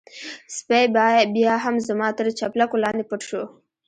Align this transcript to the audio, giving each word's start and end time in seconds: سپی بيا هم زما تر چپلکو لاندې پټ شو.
سپی 0.57 0.83
بيا 1.35 1.53
هم 1.63 1.75
زما 1.87 2.07
تر 2.17 2.25
چپلکو 2.39 2.75
لاندې 2.83 3.03
پټ 3.09 3.21
شو. 3.29 3.43